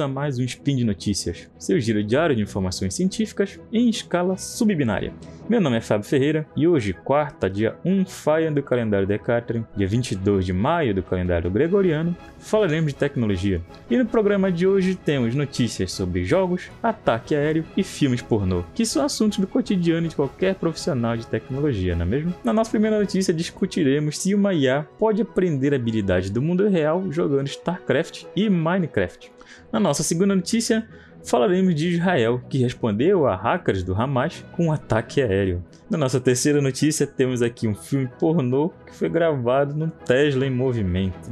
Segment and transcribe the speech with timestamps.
[0.00, 5.12] a mais um Spin de Notícias, seu giro diário de informações científicas em escala subbinária.
[5.48, 9.86] Meu nome é Fábio Ferreira e hoje, quarta, dia 1 Faia do calendário Decatrian, dia
[9.86, 13.60] 22 de maio do calendário gregoriano, falaremos de tecnologia.
[13.90, 18.86] E no programa de hoje temos notícias sobre jogos, ataque aéreo e filmes pornô, que
[18.86, 22.34] são assuntos do cotidiano de qualquer profissional de tecnologia, não é mesmo?
[22.42, 27.48] Na nossa primeira notícia discutiremos se uma IA pode aprender habilidades do mundo real jogando
[27.48, 29.30] StarCraft e Minecraft.
[29.72, 30.88] Na nossa segunda notícia,
[31.24, 35.64] falaremos de Israel, que respondeu a hackers do Hamas com um ataque aéreo.
[35.88, 40.50] Na nossa terceira notícia, temos aqui um filme pornô que foi gravado num Tesla em
[40.50, 41.30] movimento.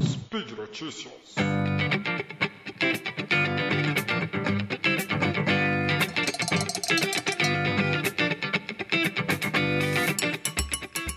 [0.00, 1.34] Speed Notícias.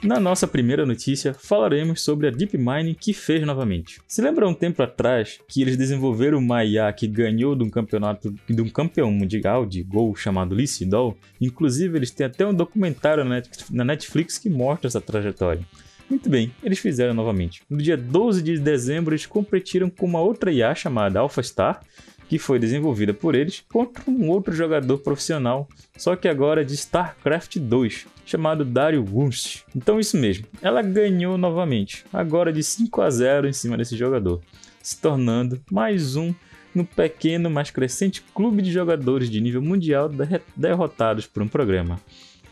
[0.08, 4.00] Na nossa primeira notícia, falaremos sobre a DeepMind que fez novamente.
[4.08, 8.34] Se lembra um tempo atrás que eles desenvolveram uma IA que ganhou de um campeonato
[8.48, 11.18] de um campeão mundial de Go chamado Lee Sedol?
[11.42, 13.26] Inclusive, eles têm até um documentário
[13.70, 15.66] na Netflix que mostra essa trajetória.
[16.10, 17.62] Muito bem, eles fizeram novamente.
[17.70, 21.82] No dia 12 de dezembro, eles competiram com uma outra IA chamada AlphaStar,
[22.28, 27.58] que foi desenvolvida por eles, contra um outro jogador profissional, só que agora de StarCraft
[27.58, 29.64] 2, chamado Dario Wunsch.
[29.76, 34.42] Então isso mesmo, ela ganhou novamente, agora de 5 a 0 em cima desse jogador,
[34.82, 36.34] se tornando mais um
[36.76, 40.10] no pequeno, mas crescente clube de jogadores de nível mundial
[40.56, 42.00] derrotados por um programa.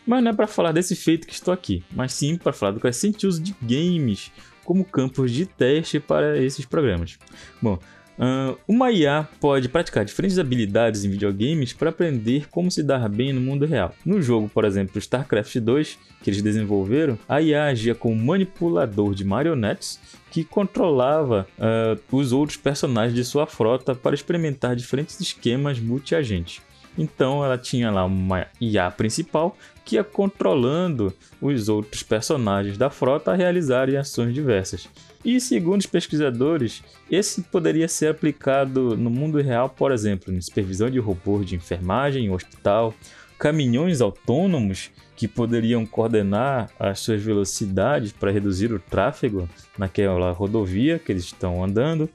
[0.05, 2.79] Mas não é para falar desse feito que estou aqui, mas sim para falar do
[2.79, 4.31] crescente uso de games
[4.63, 7.17] como campos de teste para esses programas.
[7.61, 7.79] Bom,
[8.17, 13.33] Uh, uma IA pode praticar diferentes habilidades em videogames para aprender como se dar bem
[13.33, 13.93] no mundo real.
[14.05, 19.25] No jogo, por exemplo, StarCraft 2, que eles desenvolveram, a IA agia como manipulador de
[19.25, 19.99] marionetes
[20.31, 26.61] que controlava uh, os outros personagens de sua frota para experimentar diferentes esquemas multi-agente.
[26.97, 33.31] Então ela tinha lá uma IA principal que ia controlando os outros personagens da frota
[33.31, 34.87] a realizarem ações diversas.
[35.25, 40.87] E segundo os pesquisadores, esse poderia ser aplicado no mundo real, por exemplo, em supervisão
[40.87, 42.93] de robôs de enfermagem em hospital,
[43.39, 49.49] caminhões autônomos que poderiam coordenar as suas velocidades para reduzir o tráfego
[49.79, 52.07] naquela rodovia que eles estão andando.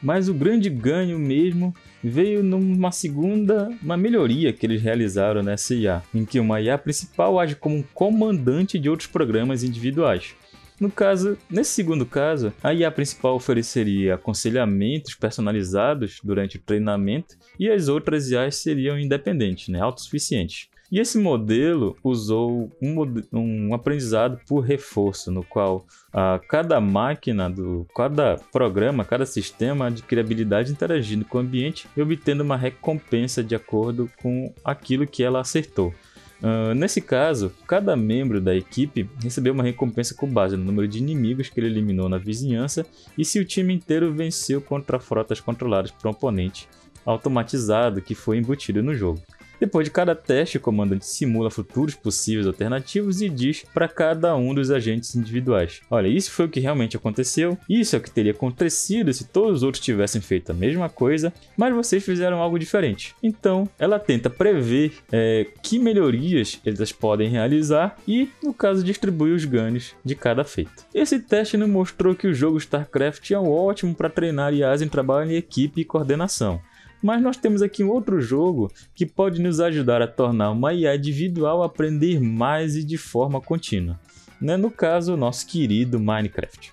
[0.00, 1.74] Mas o grande ganho mesmo
[2.04, 7.40] veio numa segunda, uma melhoria que eles realizaram nessa IA, em que uma IA principal
[7.40, 10.36] age como um comandante de outros programas individuais.
[10.80, 17.68] No caso, nesse segundo caso, a IA principal ofereceria aconselhamentos personalizados durante o treinamento e
[17.68, 20.68] as outras IAs seriam independentes, né, autossuficientes.
[20.90, 22.96] E esse modelo usou um,
[23.32, 30.20] um aprendizado por reforço, no qual a cada máquina, do, cada programa, cada sistema adquire
[30.20, 35.40] habilidade interagindo com o ambiente e obtendo uma recompensa de acordo com aquilo que ela
[35.40, 35.92] acertou.
[36.40, 40.98] Uh, nesse caso, cada membro da equipe recebeu uma recompensa com base no número de
[40.98, 45.90] inimigos que ele eliminou na vizinhança e se o time inteiro venceu contra frotas controladas
[45.90, 46.68] por um oponente
[47.04, 49.20] automatizado que foi embutido no jogo.
[49.60, 54.54] Depois de cada teste, o comandante simula futuros possíveis alternativos e diz para cada um
[54.54, 58.32] dos agentes individuais: Olha, isso foi o que realmente aconteceu, isso é o que teria
[58.32, 63.14] acontecido se todos os outros tivessem feito a mesma coisa, mas vocês fizeram algo diferente.
[63.22, 69.44] Então, ela tenta prever é, que melhorias eles podem realizar e, no caso, distribui os
[69.44, 70.86] ganhos de cada feito.
[70.94, 75.30] Esse teste nos mostrou que o jogo StarCraft é ótimo para treinar IAs em trabalho
[75.30, 76.60] em equipe e coordenação.
[77.02, 80.96] Mas nós temos aqui um outro jogo que pode nos ajudar a tornar uma IA
[80.96, 83.98] individual aprender mais e de forma contínua.
[84.40, 84.56] Né?
[84.56, 86.72] No caso, o nosso querido Minecraft.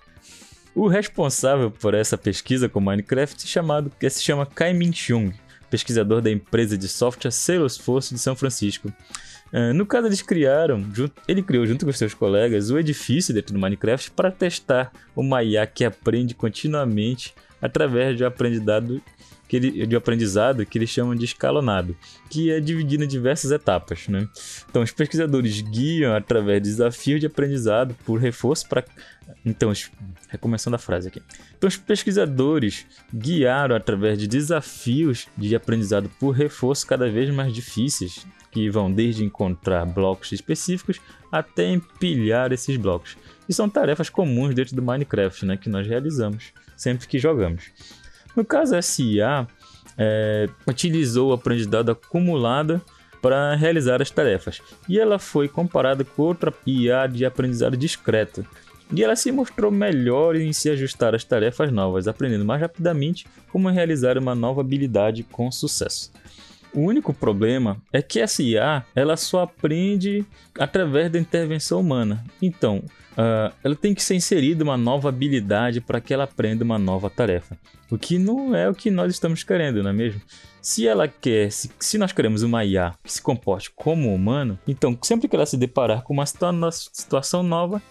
[0.74, 5.32] O responsável por essa pesquisa com Minecraft chamado, se chama Kai Min Chung,
[5.70, 8.92] pesquisador da empresa de software Salesforce de São Francisco.
[9.54, 10.86] Uh, no caso, eles criaram,
[11.28, 15.66] ele criou junto com seus colegas o edifício dentro do Minecraft para testar uma IA
[15.66, 19.02] que aprende continuamente através de aprendizado
[19.48, 21.96] que ele, de aprendizado que eles chamam de escalonado,
[22.30, 24.08] que é dividido em diversas etapas.
[24.08, 24.28] Né?
[24.70, 28.84] Então, os pesquisadores guiam através de desafios de aprendizado por reforço para.
[29.46, 29.72] Então,
[30.30, 31.22] recomeçando a frase aqui.
[31.58, 38.26] Então, os pesquisadores guiaram através de desafios de aprendizado por reforço cada vez mais difíceis,
[38.52, 41.00] que vão desde encontrar blocos específicos
[41.32, 43.18] até empilhar esses blocos.
[43.48, 47.72] E são tarefas comuns dentro do Minecraft, né, que nós realizamos sempre que jogamos.
[48.36, 49.48] No caso, a SIA
[49.98, 52.82] é, utilizou o aprendizado acumulado
[53.22, 58.46] para realizar as tarefas, e ela foi comparada com outra IA de aprendizado discreto,
[58.94, 63.70] e ela se mostrou melhor em se ajustar às tarefas novas, aprendendo mais rapidamente como
[63.70, 66.12] realizar uma nova habilidade com sucesso.
[66.76, 70.26] O único problema é que essa IA ela só aprende
[70.60, 72.22] através da intervenção humana.
[72.42, 72.84] Então,
[73.14, 77.10] uh, ela tem que ser inserida uma nova habilidade para que ela aprenda uma nova
[77.10, 77.58] tarefa.
[77.90, 80.22] O que não é o que nós estamos querendo, não é mesmo?
[80.62, 84.98] Se ela quer, se, se nós queremos uma IA que se comporte como humano, então
[85.02, 87.82] sempre que ela se deparar com uma situação nova,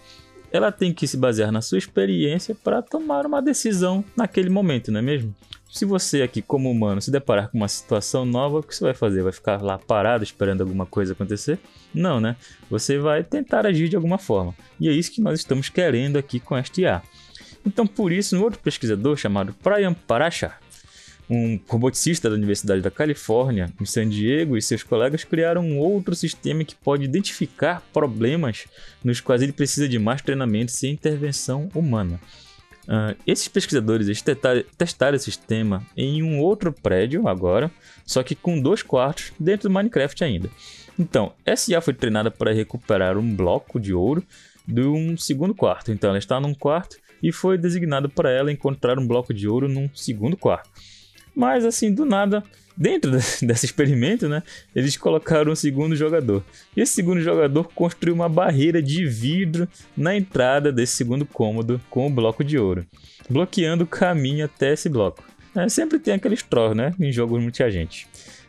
[0.55, 4.99] ela tem que se basear na sua experiência para tomar uma decisão naquele momento, não
[4.99, 5.35] é mesmo?
[5.69, 8.93] Se você aqui, como humano, se deparar com uma situação nova, o que você vai
[8.93, 9.21] fazer?
[9.21, 11.59] Vai ficar lá parado esperando alguma coisa acontecer?
[11.93, 12.37] Não, né?
[12.69, 14.55] Você vai tentar agir de alguma forma.
[14.79, 17.01] E é isso que nós estamos querendo aqui com este IA.
[17.65, 20.61] Então, por isso, um outro pesquisador chamado Brian Parachar
[21.29, 26.15] um roboticista da Universidade da Califórnia, em San Diego, e seus colegas criaram um outro
[26.15, 28.65] sistema que pode identificar problemas
[29.03, 32.19] nos quais ele precisa de mais treinamento sem intervenção humana.
[32.83, 34.21] Uh, esses pesquisadores
[34.77, 37.71] testaram, esse sistema em um outro prédio agora,
[38.05, 40.49] só que com dois quartos dentro do Minecraft ainda.
[40.97, 44.23] Então, essa IA foi treinada para recuperar um bloco de ouro
[44.67, 45.91] de um segundo quarto.
[45.91, 49.67] Então, ela está num quarto e foi designado para ela encontrar um bloco de ouro
[49.67, 50.69] num segundo quarto.
[51.35, 52.43] Mas assim, do nada,
[52.75, 53.11] dentro
[53.41, 54.43] desse experimento, né,
[54.75, 56.43] eles colocaram um segundo jogador.
[56.75, 62.07] E esse segundo jogador construiu uma barreira de vidro na entrada desse segundo cômodo com
[62.07, 62.85] o bloco de ouro,
[63.29, 65.23] bloqueando o caminho até esse bloco.
[65.55, 68.07] É, sempre tem aqueles trolls, né, em jogos multiagentes.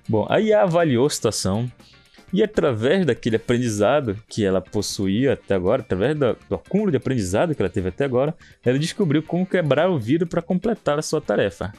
[0.08, 1.70] Bom, a IA avaliou a situação
[2.32, 7.62] e através daquele aprendizado que ela possuía até agora, através do acúmulo de aprendizado que
[7.62, 8.34] ela teve até agora,
[8.64, 11.72] ela descobriu como quebrar o vidro para completar a sua tarefa.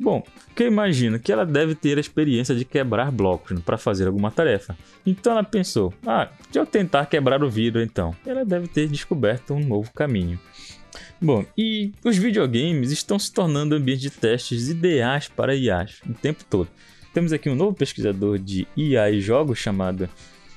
[0.00, 0.24] Bom,
[0.56, 4.06] que eu imagino que ela deve ter a experiência de quebrar blocos né, para fazer
[4.06, 4.74] alguma tarefa.
[5.04, 8.16] Então ela pensou: ah, deixa eu tentar quebrar o vidro então.
[8.24, 10.40] Ela deve ter descoberto um novo caminho.
[11.20, 16.42] Bom, e os videogames estão se tornando ambientes de testes ideais para IAs o tempo
[16.48, 16.68] todo.
[17.12, 20.08] Temos aqui um novo pesquisador de IA e jogos chamado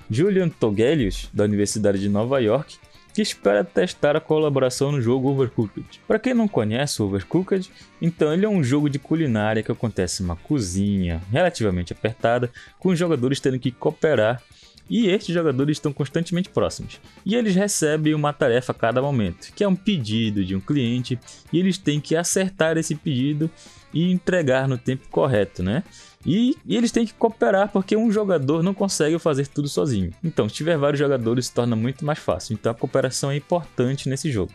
[0.10, 2.78] Julian Togelius, da Universidade de Nova York,
[3.14, 6.02] que espera testar a colaboração no jogo Overcooked.
[6.08, 7.70] Para quem não conhece o Overcooked,
[8.02, 12.90] então ele é um jogo de culinária que acontece em uma cozinha relativamente apertada, com
[12.90, 14.42] os jogadores tendo que cooperar
[14.90, 17.00] e estes jogadores estão constantemente próximos.
[17.26, 21.20] E eles recebem uma tarefa a cada momento, que é um pedido de um cliente,
[21.52, 23.50] e eles têm que acertar esse pedido
[23.94, 25.84] e entregar no tempo correto, né?
[26.26, 30.12] E, e, eles têm que cooperar porque um jogador não consegue fazer tudo sozinho.
[30.24, 32.54] Então, se tiver vários jogadores, se torna muito mais fácil.
[32.54, 34.52] Então, a cooperação é importante nesse jogo.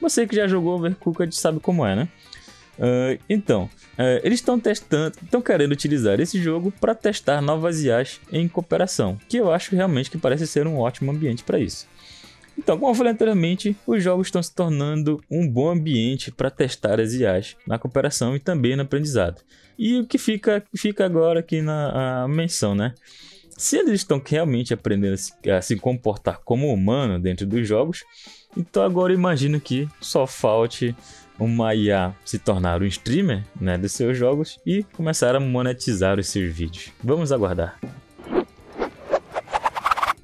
[0.00, 2.08] Você que já jogou Overcooked sabe como é, né?
[2.78, 3.64] Uh, então,
[3.94, 9.18] uh, eles estão testando, estão querendo utilizar esse jogo para testar novas IAs em cooperação,
[9.28, 11.86] que eu acho realmente que parece ser um ótimo ambiente para isso.
[12.58, 16.98] Então, como eu falei anteriormente, os jogos estão se tornando um bom ambiente para testar
[17.00, 19.42] as IAs na cooperação e também no aprendizado.
[19.78, 22.94] E o que fica, fica agora aqui na menção, né?
[23.56, 28.04] Se eles estão realmente aprendendo a se, a se comportar como humano dentro dos jogos,
[28.56, 30.94] então agora imagino que só falte
[31.38, 36.28] uma IA se tornar um streamer né, dos seus jogos e começar a monetizar os
[36.28, 36.92] seus vídeos.
[37.02, 37.78] Vamos aguardar.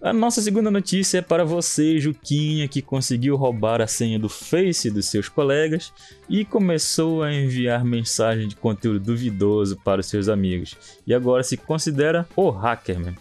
[0.03, 4.91] A nossa segunda notícia é para você, Juquinha, que conseguiu roubar a senha do Face
[4.91, 5.93] dos seus colegas
[6.29, 10.77] e começou a enviar mensagem de conteúdo duvidoso para os seus amigos.
[11.07, 13.15] E agora se considera o hackerman.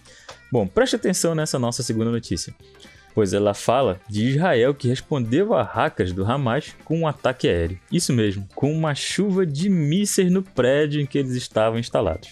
[0.51, 2.51] Bom, preste atenção nessa nossa segunda notícia,
[3.13, 7.79] pois ela fala de Israel que respondeu a hackers do Hamas com um ataque aéreo.
[7.91, 12.29] Isso mesmo, com uma chuva de mísseis no prédio em que eles estavam instalados.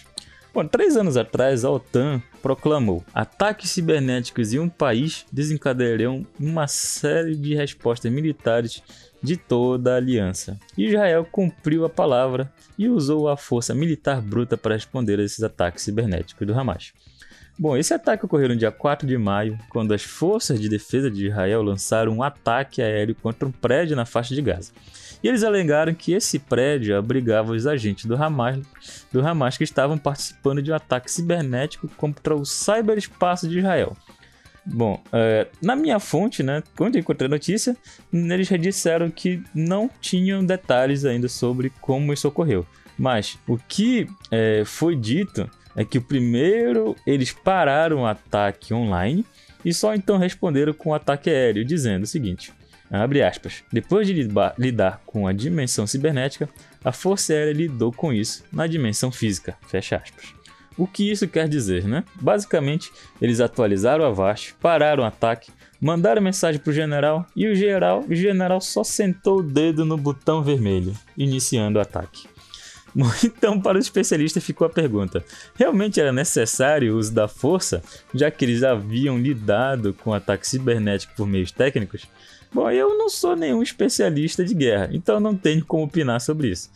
[0.52, 7.36] Bom, três anos atrás, a OTAN proclamou: ataques cibernéticos em um país desencadearão uma série
[7.36, 8.82] de respostas militares
[9.22, 10.58] de toda a aliança.
[10.76, 15.84] Israel cumpriu a palavra e usou a força militar bruta para responder a esses ataques
[15.84, 16.92] cibernéticos do Hamas.
[17.60, 21.26] Bom, esse ataque ocorreu no dia 4 de maio, quando as forças de defesa de
[21.26, 24.72] Israel lançaram um ataque aéreo contra um prédio na faixa de Gaza.
[25.22, 28.60] E eles alegaram que esse prédio abrigava os agentes do Hamas,
[29.12, 33.94] do Hamas que estavam participando de um ataque cibernético contra o cyberespaço de Israel.
[34.64, 37.76] Bom, é, na minha fonte, né, quando eu encontrei a notícia,
[38.10, 42.66] eles já disseram que não tinham detalhes ainda sobre como isso ocorreu.
[42.98, 45.46] Mas o que é, foi dito
[45.76, 49.24] é que o primeiro eles pararam o ataque online
[49.64, 52.52] e só então responderam com o ataque aéreo, dizendo o seguinte:
[52.90, 53.62] Abre aspas.
[53.72, 56.48] Depois de lidar com a dimensão cibernética,
[56.84, 59.56] a Força Aérea lidou com isso na dimensão física.
[59.68, 60.34] Fecha aspas.
[60.76, 62.02] O que isso quer dizer, né?
[62.20, 68.04] Basicamente, eles atualizaram a VAST, pararam o ataque, mandaram mensagem pro general e o general,
[68.08, 72.26] o general só sentou o dedo no botão vermelho, iniciando o ataque.
[73.24, 77.82] Então, para o especialista ficou a pergunta: realmente era necessário o uso da força,
[78.14, 82.06] já que eles haviam lidado com ataque cibernético por meios técnicos?
[82.52, 86.68] Bom, eu não sou nenhum especialista de guerra, então não tenho como opinar sobre isso.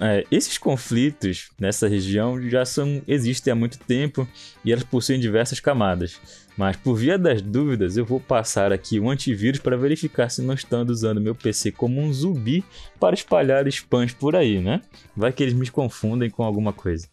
[0.00, 4.28] É, esses conflitos nessa região já são, existem há muito tempo
[4.64, 6.20] e elas possuem diversas camadas.
[6.56, 10.42] Mas por via das dúvidas, eu vou passar aqui o um antivírus para verificar se
[10.42, 12.62] não estão usando meu PC como um zumbi
[13.00, 14.82] para espalhar spams por aí, né?
[15.16, 17.08] Vai que eles me confundem com alguma coisa.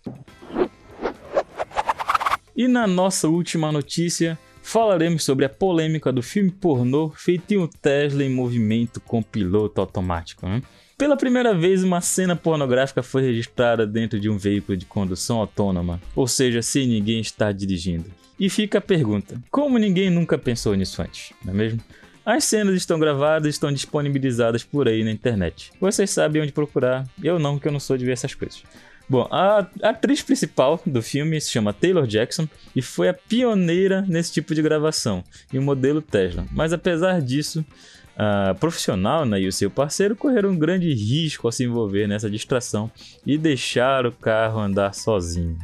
[2.56, 7.68] E na nossa última notícia, falaremos sobre a polêmica do filme pornô feito em um
[7.68, 10.46] Tesla em movimento com piloto automático.
[10.46, 10.62] Né?
[11.00, 16.02] Pela primeira vez, uma cena pornográfica foi registrada dentro de um veículo de condução autônoma,
[16.14, 18.12] ou seja, sem ninguém estar dirigindo.
[18.38, 21.80] E fica a pergunta: como ninguém nunca pensou nisso antes, não é mesmo?
[22.26, 25.72] As cenas estão gravadas e estão disponibilizadas por aí na internet.
[25.80, 28.62] Vocês sabem onde procurar, eu não, que eu não sou de ver essas coisas.
[29.08, 34.34] Bom, a atriz principal do filme se chama Taylor Jackson e foi a pioneira nesse
[34.34, 36.46] tipo de gravação, e o modelo Tesla.
[36.52, 37.66] Mas apesar disso,
[38.22, 42.30] a profissional né, e o seu parceiro correram um grande risco ao se envolver nessa
[42.30, 42.92] distração
[43.26, 45.58] e deixar o carro andar sozinho,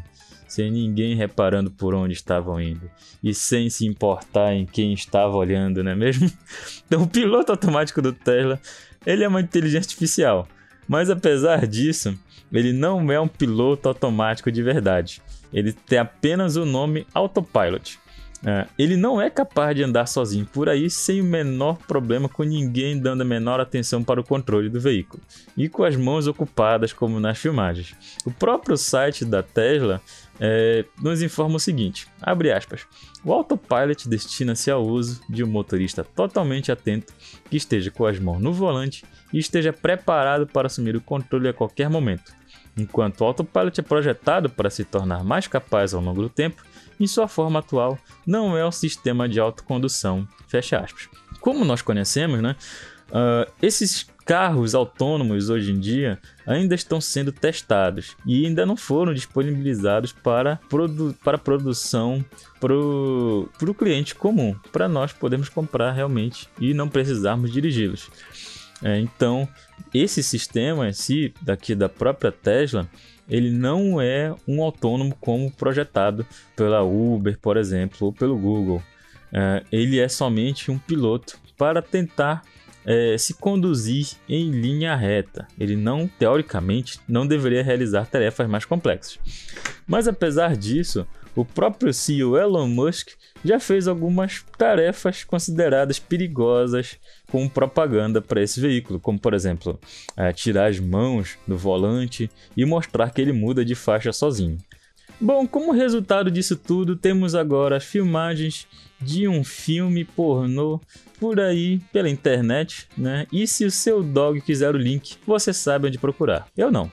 [0.47, 2.89] sem ninguém reparando por onde estavam indo
[3.21, 6.31] e sem se importar em quem estava olhando, não é mesmo?
[6.87, 8.61] Então, o piloto automático do Tesla
[9.05, 10.47] ele é uma inteligência artificial,
[10.87, 12.17] mas apesar disso,
[12.53, 15.21] ele não é um piloto automático de verdade.
[15.51, 17.99] Ele tem apenas o nome Autopilot.
[18.45, 22.43] Uh, ele não é capaz de andar sozinho por aí sem o menor problema com
[22.43, 25.23] ninguém dando a menor atenção para o controle do veículo
[25.57, 27.95] e com as mãos ocupadas como nas filmagens.
[28.23, 29.99] O próprio site da Tesla
[30.39, 32.85] é, nos informa o seguinte: abre aspas.
[33.23, 37.13] O autopilot destina-se ao uso de um motorista totalmente atento
[37.49, 41.53] que esteja com as mãos no volante e esteja preparado para assumir o controle a
[41.53, 42.31] qualquer momento.
[42.77, 46.61] Enquanto o autopilot é projetado para se tornar mais capaz ao longo do tempo,
[46.99, 50.27] em sua forma atual não é um sistema de autocondução.
[50.47, 51.09] Fecha aspas.
[51.39, 52.55] Como nós conhecemos, né?
[53.09, 59.13] Uh, esses carros autônomos hoje em dia ainda estão sendo testados e ainda não foram
[59.13, 62.25] disponibilizados para, produ para produção
[62.59, 68.09] para o cliente comum, para nós podermos comprar realmente e não precisarmos dirigi-los.
[68.83, 69.47] É, então,
[69.93, 72.89] esse sistema em si, daqui da própria Tesla,
[73.29, 78.81] ele não é um autônomo como projetado pela Uber, por exemplo, ou pelo Google.
[79.33, 82.43] É, ele é somente um piloto para tentar
[82.85, 85.47] é, se conduzir em linha reta.
[85.59, 89.19] Ele não, teoricamente, não deveria realizar tarefas mais complexas.
[89.87, 91.05] Mas apesar disso,
[91.35, 93.09] o próprio CEO Elon Musk
[93.43, 96.97] já fez algumas tarefas consideradas perigosas
[97.29, 99.79] com propaganda para esse veículo, como por exemplo,
[100.15, 104.57] é, tirar as mãos do volante e mostrar que ele muda de faixa sozinho.
[105.19, 108.67] Bom, como resultado disso tudo, temos agora filmagens
[108.99, 110.79] de um filme pornô
[111.19, 113.25] por aí pela internet, né?
[113.31, 116.47] E se o seu dog quiser o link, você sabe onde procurar.
[116.57, 116.91] Eu não.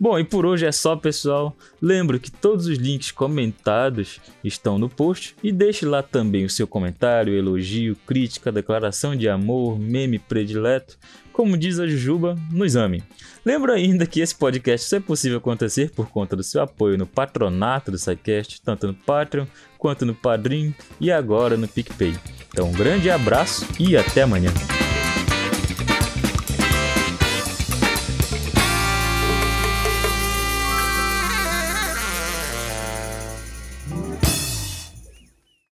[0.00, 1.54] Bom, e por hoje é só, pessoal.
[1.80, 6.66] Lembro que todos os links comentados estão no post e deixe lá também o seu
[6.66, 10.96] comentário, elogio, crítica, declaração de amor, meme predileto,
[11.34, 13.04] como diz a Jujuba, no exame.
[13.44, 17.06] Lembro ainda que esse podcast só é possível acontecer por conta do seu apoio no
[17.06, 19.44] patronato do SciCast, tanto no Patreon
[19.76, 22.14] quanto no Padrim e agora no PicPay.
[22.48, 24.50] Então, um grande abraço e até amanhã.